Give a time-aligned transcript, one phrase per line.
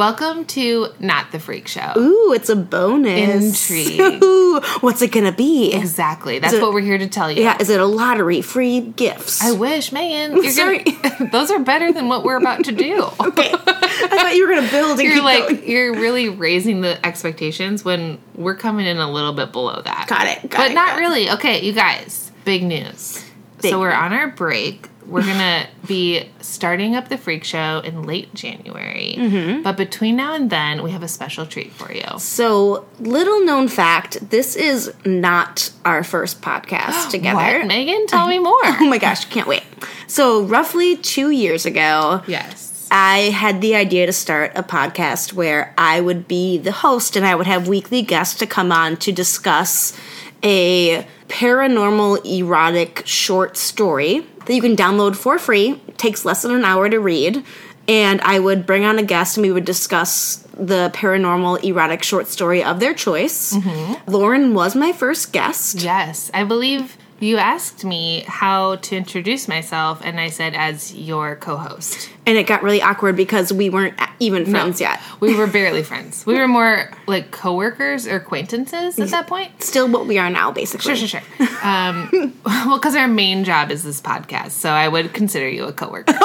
[0.00, 1.94] Welcome to Not the Freak Show.
[1.96, 3.64] Ooh, it's a bonus.
[3.66, 3.98] Intrigue.
[4.22, 5.72] Ooh, what's it gonna be?
[5.74, 6.38] Exactly.
[6.38, 7.42] That's it- what we're here to tell you.
[7.42, 8.40] Yeah, is it a lottery?
[8.40, 9.42] Free gifts?
[9.42, 10.36] I wish, Megan.
[10.44, 10.84] You're Sorry.
[10.84, 13.02] Gonna, those are better than what we're about to do.
[13.20, 13.50] okay.
[13.52, 15.68] I thought you were gonna build and You're like going.
[15.68, 20.06] you're really raising the expectations when we're coming in a little bit below that.
[20.06, 21.00] Got it, got but it, not got it.
[21.00, 21.30] really.
[21.30, 22.30] Okay, you guys.
[22.44, 23.24] Big news.
[23.60, 24.86] Big so we're on our break.
[25.10, 29.16] We're gonna be starting up the freak show in late January.
[29.18, 29.62] Mm-hmm.
[29.62, 32.04] But between now and then, we have a special treat for you.
[32.18, 37.58] So, little known fact: this is not our first podcast together.
[37.58, 38.06] What, Megan?
[38.06, 38.54] Tell me more.
[38.62, 39.64] Oh my gosh, can't wait.
[40.06, 42.88] So, roughly two years ago, yes.
[42.92, 47.24] I had the idea to start a podcast where I would be the host and
[47.24, 49.96] I would have weekly guests to come on to discuss
[50.42, 55.80] a paranormal erotic short story that you can download for free.
[55.86, 57.44] It takes less than an hour to read.
[57.86, 62.26] And I would bring on a guest and we would discuss the paranormal erotic short
[62.26, 63.52] story of their choice.
[63.52, 64.10] Mm-hmm.
[64.10, 65.82] Lauren was my first guest.
[65.82, 71.36] Yes, I believe you asked me how to introduce myself, and I said as your
[71.36, 72.10] co-host.
[72.26, 75.00] And it got really awkward because we weren't even friends yet.
[75.20, 76.24] We were barely friends.
[76.24, 79.62] We were more like coworkers or acquaintances at that point.
[79.62, 80.96] Still what we are now, basically.
[80.96, 81.48] Sure, sure, sure.
[81.62, 85.72] Um, well, because our main job is this podcast, so I would consider you a
[85.72, 86.12] coworker.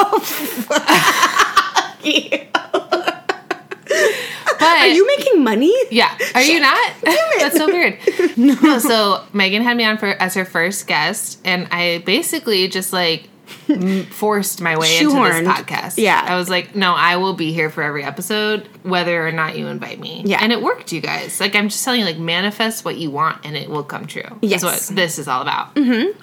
[4.65, 5.64] But Are you making money?
[5.95, 6.13] Yeah.
[6.35, 6.93] Are you not?
[7.39, 7.97] That's so weird.
[8.37, 8.79] no.
[8.79, 13.29] So Megan had me on for as her first guest, and I basically just like
[14.09, 15.95] forced my way into this podcast.
[15.97, 16.23] Yeah.
[16.25, 19.67] I was like, no, I will be here for every episode, whether or not you
[19.67, 20.23] invite me.
[20.25, 20.39] Yeah.
[20.41, 21.39] And it worked, you guys.
[21.39, 24.23] Like I'm just telling you, like manifest what you want, and it will come true.
[24.41, 24.61] Yes.
[24.61, 25.75] That's what this is all about.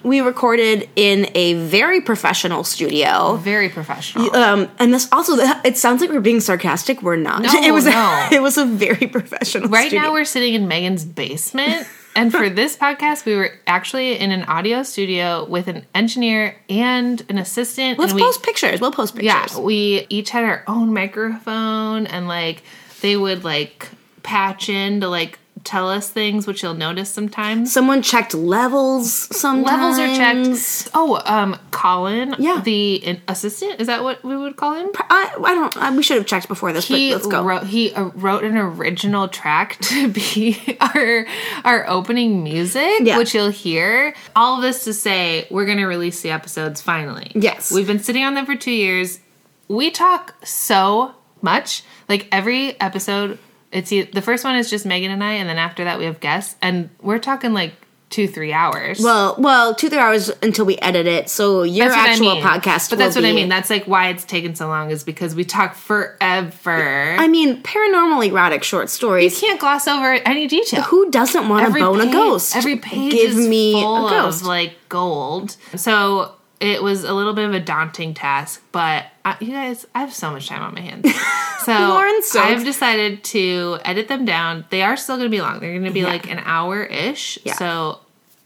[0.03, 3.37] We recorded in a very professional studio.
[3.37, 4.35] Very professional.
[4.35, 7.01] Um, and this also, it sounds like we're being sarcastic.
[7.01, 7.41] We're not.
[7.43, 7.91] No, it was no.
[7.91, 9.69] A, it was a very professional.
[9.69, 10.01] Right studio.
[10.01, 11.87] now, we're sitting in Megan's basement.
[12.15, 17.23] And for this podcast, we were actually in an audio studio with an engineer and
[17.29, 17.97] an assistant.
[17.97, 18.79] Let's we, post pictures.
[18.79, 19.55] We'll post pictures.
[19.55, 22.63] Yeah, we each had our own microphone, and like
[23.01, 23.89] they would like
[24.21, 27.71] patch in to like tell us things, which you'll notice sometimes.
[27.71, 29.11] Someone checked levels.
[29.35, 30.91] Sometimes Levels are checked.
[30.93, 32.61] Oh, um, Colin, Yeah.
[32.63, 34.89] the in- assistant, is that what we would call him?
[34.97, 35.77] I, I don't.
[35.77, 36.87] I, we should have checked before this.
[36.87, 37.43] he but let's go.
[37.43, 41.25] wrote he uh, wrote an original track to be our
[41.63, 43.17] our opening music Yeah.
[43.17, 47.31] which you'll hear all of this to say we're going to release the episodes finally
[47.35, 47.71] Yes.
[47.71, 49.19] we've been sitting on them for 2 years
[49.67, 53.39] we talk so much like every episode
[53.73, 56.19] it's the first one is just Megan and I and then after that we have
[56.19, 57.73] guests and we're talking like
[58.11, 61.29] 2 3 hours well, well, two three hours until we edit it.
[61.29, 62.43] So your actual I mean.
[62.43, 62.91] podcast.
[62.91, 65.43] but that's what I mean that's like why it's taken so long is because we
[65.43, 69.41] talk forever I mean, paranormal erotic short stories.
[69.41, 72.55] You can't gloss over any detail Who doesn't want to bone page, a ghost?
[72.55, 74.41] Every page Give is me full a ghost.
[74.41, 75.57] of like gold.
[75.75, 79.99] So it was a little bit of a daunting task, but I, you guys, I
[79.99, 81.05] have so much time on my hands.
[81.63, 84.65] So Lauren's so I've decided to edit them down.
[84.69, 85.61] They are still going to be long.
[85.61, 86.07] They're going to be Yeah.
[86.07, 87.39] like an hour ish.
[87.45, 87.53] Yeah.
[87.53, 87.99] So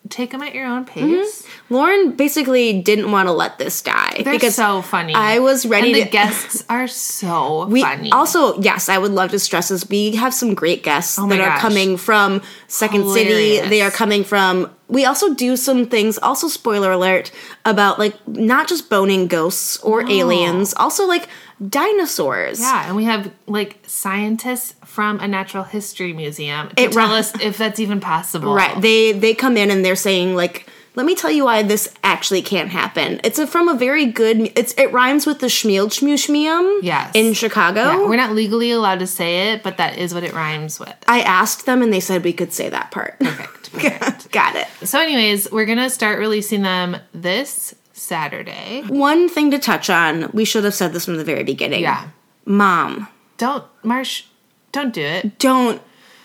[0.10, 1.16] take them at your own mm-hmm.
[1.16, 1.46] pace.
[1.70, 5.14] Lauren basically didn't want to let this die They're because so funny.
[5.14, 8.12] I was ready and the to- guests are so we funny.
[8.12, 9.90] also yes, I would love to stress this.
[9.90, 13.60] We have some great guests Oh that are coming from Second City.
[13.68, 14.70] They are coming from.
[14.90, 16.18] We also do some things.
[16.18, 17.32] Also, spoiler alert
[17.66, 20.74] about like not just boning ghosts or aliens.
[20.76, 21.30] Also like
[21.70, 22.60] dinosaurs.
[22.60, 27.34] Yeah, and we have like scientists from a natural history museum to It tell us
[27.42, 28.54] if that's even possible.
[28.54, 28.80] Right.
[28.82, 32.42] They they come in and they're saying like, let me tell you why this actually
[32.42, 33.22] can't happen.
[33.24, 34.52] It's a, from a very good.
[34.58, 36.80] It's it rhymes with the Schmiel Schmushmium.
[36.82, 37.12] Yes.
[37.14, 37.82] In Chicago.
[37.82, 40.96] Yeah, we're not legally allowed to say it, but that is what it rhymes with.
[41.08, 43.20] I asked them and they said we could say that part.
[43.20, 43.72] Perfect.
[43.74, 44.32] perfect.
[44.32, 44.68] Got it.
[44.86, 48.82] so, anyways, we're gonna start releasing them this Saturday.
[48.88, 50.32] One thing to touch on.
[50.34, 51.82] We should have said this from the very beginning.
[51.82, 52.10] Yeah.
[52.44, 54.24] Mom, Don't, Marsh,
[54.72, 55.38] don't do it.
[55.38, 55.80] don't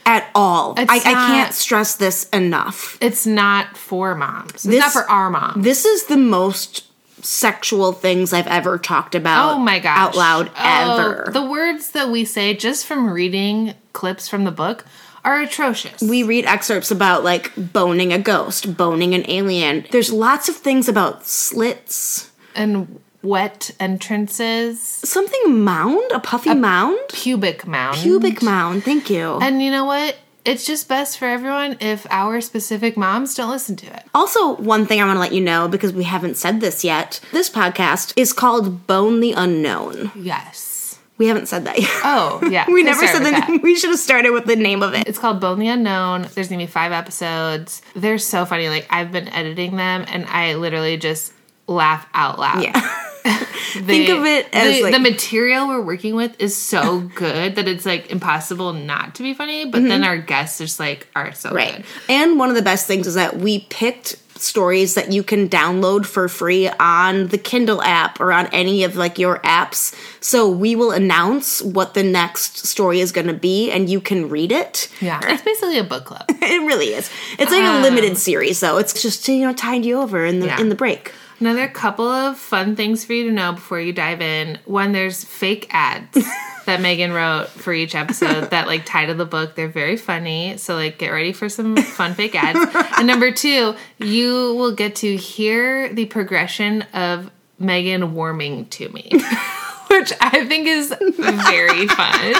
[0.06, 0.74] at all.
[0.76, 2.98] I, I can't stress this enough.
[3.00, 4.54] It's not for moms.
[4.54, 5.62] It's This- not for our mom.
[5.62, 6.84] This is the most
[7.24, 9.54] sexual things I've ever talked about.
[9.54, 9.96] Oh my gosh.
[9.96, 11.30] Out loud Oh, ever.
[11.32, 14.84] The words that we say just from reading clips from the book
[15.24, 16.02] are atrocious.
[16.02, 19.86] we read excerpts about like boning a ghost, boning an alien.
[19.92, 22.28] There's lots of things about slits.
[22.56, 27.96] and wet entrances, Something mound, a puffy mound, pubic mound.
[27.98, 28.84] pubic mound.
[28.84, 29.38] Thank you.
[29.40, 30.16] And you know what?
[30.44, 34.02] It's just best for everyone if our specific moms don't listen to it.
[34.12, 37.20] Also, one thing I want to let you know because we haven't said this yet.
[37.30, 40.10] This podcast is called Bone the Unknown.
[40.16, 40.98] Yes.
[41.16, 41.90] We haven't said that yet.
[42.02, 42.64] Oh, yeah.
[42.72, 43.48] we never said the that.
[43.48, 43.60] name.
[43.62, 45.06] We should have started with the name of it.
[45.06, 46.26] It's called Bone the Unknown.
[46.34, 47.80] There's gonna be five episodes.
[47.94, 48.68] They're so funny.
[48.68, 51.32] Like I've been editing them, and I literally just
[51.68, 52.64] laugh out loud.
[52.64, 52.98] Yeah.
[53.74, 57.54] The- Think of it as, the, like- the material we're working with is so good
[57.56, 59.64] that it's like impossible not to be funny.
[59.64, 61.56] But then our guests just like are so Mm-hmm.
[61.56, 61.76] Right.
[61.76, 61.84] good.
[62.10, 66.04] And one of the best things is that we picked stories that you can download
[66.04, 69.94] for free on the Kindle app or on any of like your apps.
[70.22, 74.28] So we will announce what the next story is going to be and you can
[74.28, 74.88] read it.
[75.00, 76.24] Yeah, it's basically a book club.
[76.28, 77.08] It really is.
[77.38, 78.76] It's like a limited series though.
[78.78, 80.60] It's just to, you know, tide you over in the Yeah.
[80.60, 81.12] in the break.
[81.42, 84.60] Another couple of fun things for you to know before you dive in.
[84.64, 86.12] One, there's fake ads
[86.66, 89.56] that Megan wrote for each episode that like tie to the book.
[89.56, 90.56] They're very funny.
[90.56, 92.60] So like get ready for some fun fake ads.
[92.96, 97.28] And number two, you will get to hear the progression of
[97.58, 99.10] Megan warming to me.
[99.90, 102.34] Which I think is very fun.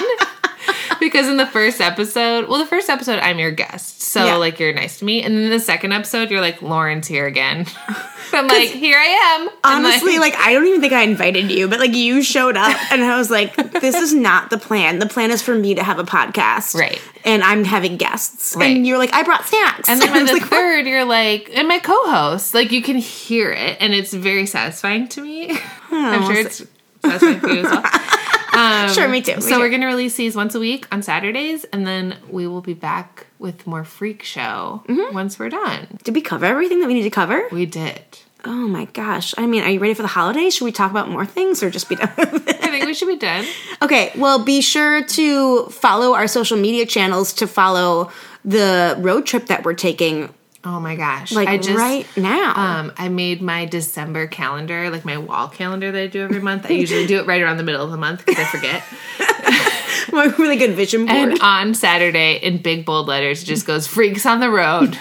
[1.01, 4.01] Because in the first episode, well, the first episode, I'm your guest.
[4.01, 4.35] So, Yeah.
[4.35, 5.21] like, you're nice to me.
[5.21, 7.65] And then the second episode, you're like, Lauren's here again.
[8.33, 9.05] I'm like, here I
[9.41, 9.49] am.
[9.63, 13.03] Honestly, like, I don't even think I invited you, but like you showed up and
[13.03, 14.99] I was like, this is not the plan.
[14.99, 16.75] The plan is for me to have a podcast.
[16.75, 17.01] Right.
[17.25, 18.55] And I'm having guests.
[18.55, 18.75] Right.
[18.75, 19.87] And you're like, I brought snacks.
[19.89, 23.51] And then by the like, third, you're like, and my co-host, like you can hear
[23.51, 25.57] it, and it's very satisfying to me.
[25.91, 26.63] I'm sure it's
[27.03, 28.87] satisfying for you as well.
[28.93, 29.35] sure, me too.
[29.35, 29.59] me So too.
[29.59, 33.27] we're gonna release these once a week on Saturdays, and then we will be back
[33.39, 35.13] with more freak show Mm-hmm.
[35.13, 35.99] once we're done.
[36.03, 37.47] Did we cover everything that we need to cover?
[37.51, 38.01] We did.
[38.45, 39.33] Oh my gosh.
[39.37, 40.55] I mean, are you ready for the holidays?
[40.55, 42.57] Should we talk about more things or just be done with it?
[42.61, 43.45] I think we should be done.
[43.81, 48.11] Okay, well, be sure to follow our social media channels to follow
[48.43, 50.33] the road trip that we're taking,
[50.65, 51.33] Oh my gosh!
[51.33, 52.53] like I just right now.
[52.55, 56.65] Um, I made my December calendar, like my wall calendar that I do every month.
[56.65, 58.83] I usually do it right around the middle of the month because I forget.
[60.11, 61.17] My really good vision board.
[61.17, 64.97] And on Saturday, in big bold letters, it just goes "Freaks on the Road."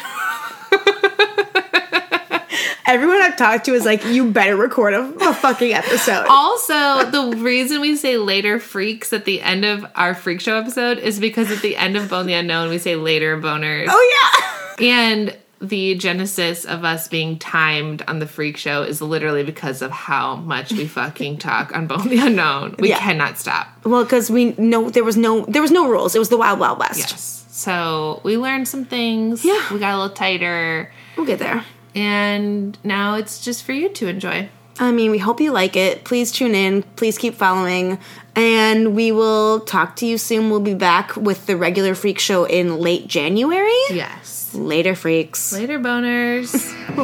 [2.92, 6.26] Everyone I've talked to is like, you better record a, a fucking episode.
[6.28, 10.98] also, the reason we say later freaks at the end of our freak show episode
[10.98, 13.86] is because at the end of Bone the Unknown, we say later boners.
[13.88, 14.86] oh yeah.
[14.86, 19.90] And the genesis of us being timed on the freak show is literally because of
[19.92, 22.74] how much we fucking talk on Bone the Unknown.
[22.78, 22.98] We Yeah.
[22.98, 23.68] cannot stop.
[23.84, 26.14] Well, because we know there was no there was no rules.
[26.14, 26.98] It was the wild wild west.
[26.98, 27.38] Yes.
[27.48, 29.44] So we learned some things.
[29.44, 29.62] Yeah.
[29.72, 30.90] We got a little tighter.
[31.16, 31.64] We'll get there.
[31.94, 34.48] And now it's just for you to enjoy.
[34.78, 36.04] I mean, we hope you like it.
[36.04, 36.82] Please tune in.
[36.96, 37.98] Please keep following.
[38.34, 40.50] And we will talk to you soon.
[40.50, 43.70] We'll be back with the regular freak show in late January.
[43.90, 44.54] Yes.
[44.54, 45.52] Later, freaks.
[45.52, 46.52] Later, boners.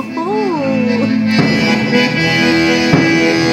[1.90, 3.47] Oh.